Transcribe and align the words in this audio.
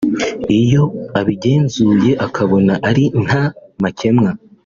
Iyo 0.61 0.83
abigenzuye 1.19 2.11
akabona 2.25 2.73
ari 2.89 3.05
nta 3.23 3.43
makemwa 3.83 4.31